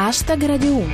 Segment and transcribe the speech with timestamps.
[0.00, 0.86] Hashtag Radio 1.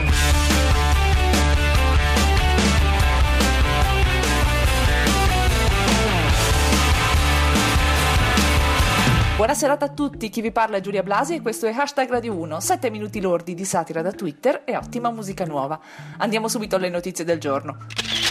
[9.37, 12.61] Buonasera a tutti, chi vi parla è Giulia Blasi e questo è Hashtag Radio 1,
[12.61, 15.79] 7 minuti lordi di satira da Twitter e ottima musica nuova.
[16.17, 17.85] Andiamo subito alle notizie del giorno.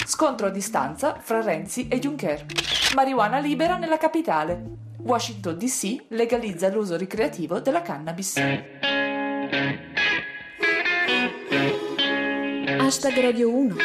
[0.07, 2.47] Scontro a distanza fra Renzi e Juncker.
[2.95, 4.59] Marijuana libera nella capitale.
[5.03, 8.39] Washington DC legalizza l'uso ricreativo della cannabis.
[12.83, 13.75] Hashtag Radio 1.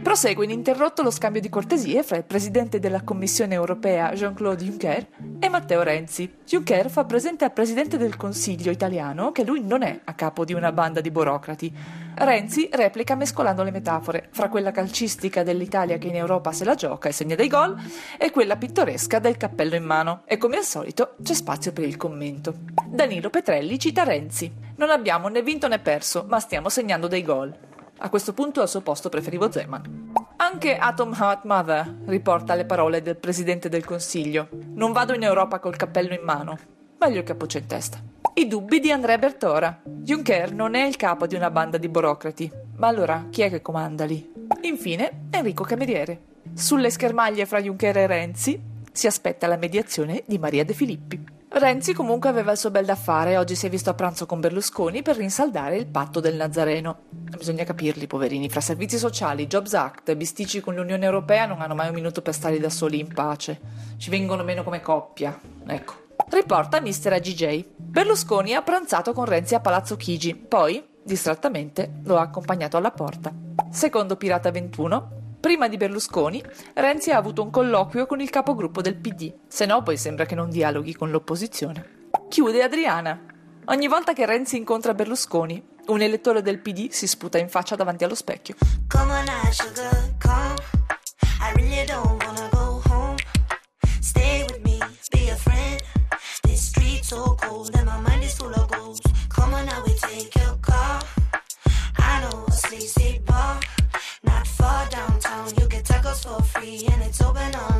[0.00, 5.06] Prosegue ininterrotto lo scambio di cortesie fra il presidente della Commissione europea Jean-Claude Juncker
[5.40, 6.32] e Matteo Renzi.
[6.46, 10.52] Juncker fa presente al presidente del Consiglio italiano che lui non è a capo di
[10.52, 11.74] una banda di burocrati.
[12.14, 17.08] Renzi replica mescolando le metafore fra quella calcistica dell'Italia che in Europa se la gioca
[17.08, 17.76] e segna dei gol
[18.18, 20.22] e quella pittoresca del cappello in mano.
[20.26, 22.54] E come al solito c'è spazio per il commento.
[22.86, 24.50] Danilo Petrelli cita Renzi.
[24.76, 27.70] Non abbiamo né vinto né perso, ma stiamo segnando dei gol.
[28.04, 30.12] A questo punto al suo posto preferivo Zeman.
[30.38, 34.48] Anche Atom Heart Mother riporta le parole del presidente del Consiglio.
[34.74, 36.58] Non vado in Europa col cappello in mano.
[36.98, 38.02] Meglio il cappuccio in testa.
[38.34, 39.82] I dubbi di Andrea Bertora.
[39.84, 42.50] Juncker non è il capo di una banda di burocrati.
[42.78, 44.32] Ma allora chi è che comanda lì?
[44.62, 46.22] Infine, Enrico Cameriere.
[46.54, 51.31] Sulle schermaglie fra Juncker e Renzi si aspetta la mediazione di Maria De Filippi.
[51.54, 54.24] Renzi comunque aveva il suo bel da fare e oggi si è visto a pranzo
[54.24, 57.00] con Berlusconi per rinsaldare il patto del Nazareno.
[57.10, 61.88] Bisogna capirli, poverini, fra servizi sociali, Jobs Act bisticci con l'Unione Europea non hanno mai
[61.88, 63.60] un minuto per stare da soli in pace.
[63.98, 65.38] Ci vengono meno come coppia.
[65.66, 65.92] Ecco.
[66.30, 67.66] Riporta Mister AGJ.
[67.76, 73.30] Berlusconi ha pranzato con Renzi a Palazzo Chigi, poi, distrattamente, lo ha accompagnato alla porta.
[73.70, 76.40] Secondo Pirata 21, Prima di Berlusconi,
[76.74, 80.36] Renzi ha avuto un colloquio con il capogruppo del PD, se no poi sembra che
[80.36, 82.10] non dialoghi con l'opposizione.
[82.28, 83.20] Chiude Adriana.
[83.64, 88.04] Ogni volta che Renzi incontra Berlusconi, un elettore del PD si sputa in faccia davanti
[88.04, 88.54] allo specchio.
[88.86, 90.54] Come on sugar, come.
[91.40, 92.11] I really don't
[106.12, 107.71] Tacos for free and it's open all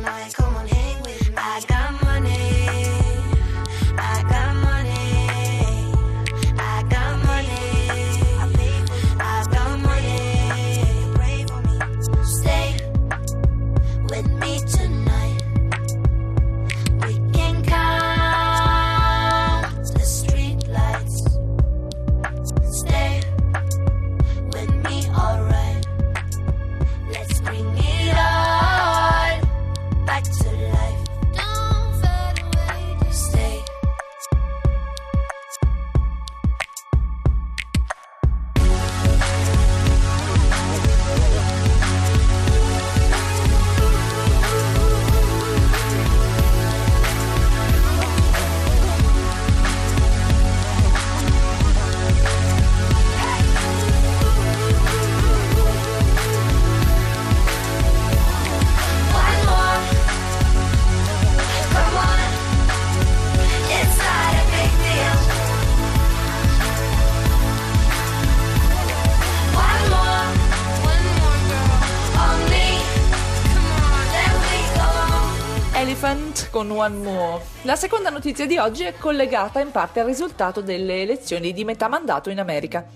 [75.83, 77.43] Elephant con One More.
[77.63, 81.89] La seconda notizia di oggi è collegata in parte al risultato delle elezioni di metà
[81.89, 82.87] mandato in America,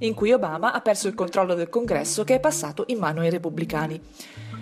[0.00, 3.30] in cui Obama ha perso il controllo del congresso che è passato in mano ai
[3.30, 3.98] repubblicani.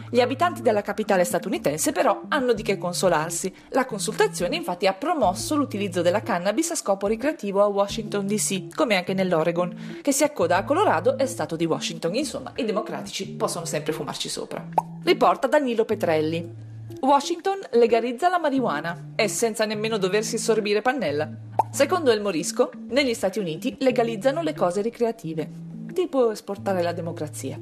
[0.08, 3.52] Gli abitanti della capitale statunitense però hanno di che consolarsi.
[3.70, 8.94] La consultazione infatti ha promosso l'utilizzo della cannabis a scopo ricreativo a Washington DC, come
[8.94, 12.14] anche nell'Oregon, che si accoda a Colorado e Stato di Washington.
[12.14, 14.64] Insomma, i democratici possono sempre fumarci sopra.
[15.02, 16.70] Riporta Danilo Petrelli.
[17.00, 21.28] Washington legalizza la marijuana e senza nemmeno doversi sorbire pannella.
[21.70, 25.50] Secondo El Morisco, negli Stati Uniti legalizzano le cose ricreative,
[25.92, 27.60] tipo esportare la democrazia.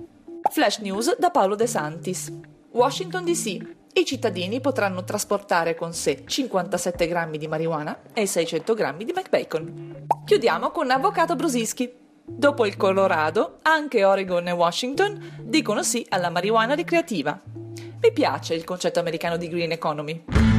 [0.50, 2.32] Flash News da Paolo De Santis.
[2.72, 3.76] Washington DC.
[3.92, 10.06] I cittadini potranno trasportare con sé 57 grammi di marijuana e 600 grammi di McBacon.
[10.24, 11.92] Chiudiamo con Avvocato Brusischi.
[12.24, 17.59] Dopo il Colorado, anche Oregon e Washington dicono sì alla marijuana ricreativa.
[18.02, 20.49] Mi piace il concetto americano di green economy.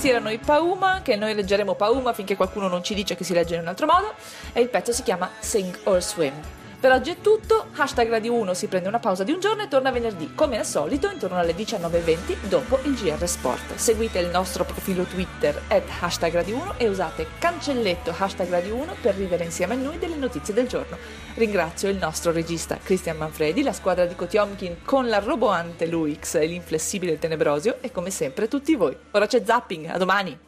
[0.00, 3.34] Questi erano i Pauma, che noi leggeremo Pauma finché qualcuno non ci dice che si
[3.34, 4.14] legge in un altro modo,
[4.54, 6.32] e il pezzo si chiama Sing or Swim.
[6.80, 9.68] Per oggi è tutto, hashtag Radio 1 si prende una pausa di un giorno e
[9.68, 13.74] torna venerdì, come al solito, intorno alle 19.20 dopo il GR Sport.
[13.74, 18.94] Seguite il nostro profilo Twitter at hashtag Radio 1 e usate cancelletto hashtag Radio 1
[19.02, 20.96] per ridere insieme a noi delle notizie del giorno.
[21.34, 26.46] Ringrazio il nostro regista Cristian Manfredi, la squadra di Kotiomkin con la roboante Luix e
[26.46, 28.96] l'inflessibile Tenebrosio e come sempre tutti voi.
[29.10, 30.34] Ora c'è zapping, a domani!